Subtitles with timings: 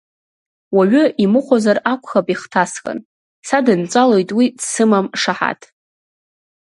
[0.75, 2.99] Уаҩы имыхәозар акәхап ихҭаскын,
[3.47, 5.61] садынҵәалоит уи дсымам шаҳаҭ.